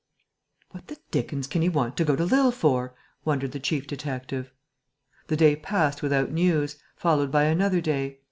[0.71, 4.51] "What the dickens can he want to go to Lille for?" wondered the chief detective.
[5.27, 8.19] The day passed without news, followed by another day.